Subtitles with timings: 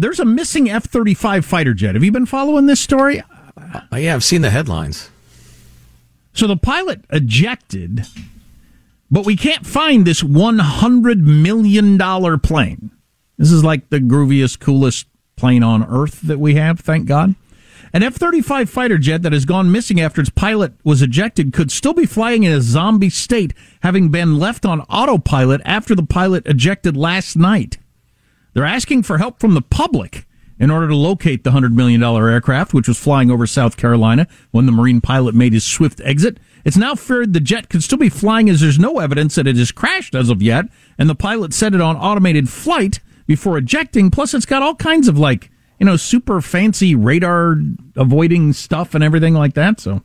[0.00, 1.94] There's a missing F 35 fighter jet.
[1.94, 3.22] Have you been following this story?
[3.56, 5.10] Uh, yeah, I've seen the headlines.
[6.34, 8.06] So the pilot ejected,
[9.10, 12.90] but we can't find this $100 million plane.
[13.38, 15.06] This is like the grooviest, coolest
[15.36, 17.34] plane on earth that we have, thank God.
[17.92, 21.70] An F 35 fighter jet that has gone missing after its pilot was ejected could
[21.70, 26.46] still be flying in a zombie state, having been left on autopilot after the pilot
[26.46, 27.78] ejected last night.
[28.56, 30.26] They're asking for help from the public
[30.58, 34.64] in order to locate the $100 million aircraft, which was flying over South Carolina when
[34.64, 36.40] the Marine pilot made his swift exit.
[36.64, 39.56] It's now feared the jet could still be flying as there's no evidence that it
[39.56, 40.64] has crashed as of yet,
[40.96, 44.10] and the pilot set it on automated flight before ejecting.
[44.10, 47.56] Plus, it's got all kinds of like, you know, super fancy radar
[47.94, 49.80] avoiding stuff and everything like that.
[49.80, 50.00] So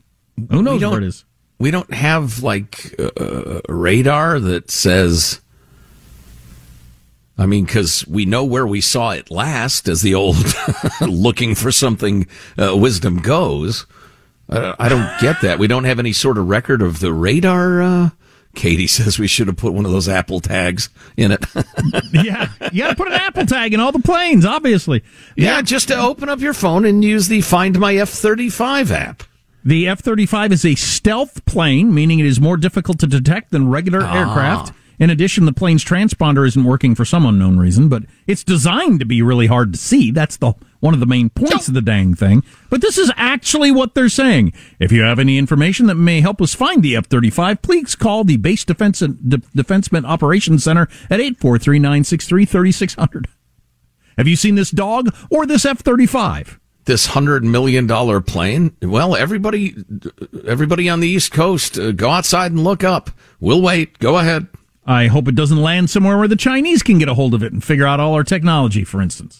[0.50, 1.24] who knows where it is?
[1.58, 5.40] We don't have like a radar that says
[7.42, 10.38] I mean, because we know where we saw it last, as the old
[11.02, 13.88] looking for something uh, wisdom goes.
[14.48, 15.58] Uh, I don't get that.
[15.58, 17.82] We don't have any sort of record of the radar.
[17.82, 18.10] Uh,
[18.54, 21.44] Katie says we should have put one of those Apple tags in it.
[22.14, 25.04] yeah, you got to put an Apple tag in all the planes, obviously.
[25.36, 28.92] Yeah, yeah, just to open up your phone and use the Find My F 35
[28.92, 29.24] app.
[29.66, 33.72] The F 35 is a stealth plane, meaning it is more difficult to detect than
[33.72, 34.16] regular ah.
[34.16, 34.74] aircraft.
[35.02, 39.06] In addition, the plane's transponder isn't working for some unknown reason, but it's designed to
[39.06, 40.12] be really hard to see.
[40.12, 42.44] That's the one of the main points of the dang thing.
[42.70, 44.54] But this is actually what they're saying.
[44.80, 48.38] If you have any information that may help us find the F-35, please call the
[48.38, 53.26] Base Defense and De- Defenseman Operations Center at 843-963-3600.
[54.18, 56.60] Have you seen this dog or this F-35?
[56.86, 58.76] This hundred million dollar plane.
[58.84, 59.76] Well, everybody,
[60.48, 63.10] everybody on the East Coast, uh, go outside and look up.
[63.40, 63.98] We'll wait.
[63.98, 64.48] Go ahead.
[64.86, 67.54] I hope it doesn't land somewhere where the Chinese can get a hold of it
[67.54, 69.40] and figure out all our technology, for instance.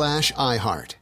[0.00, 0.99] slash iHeart.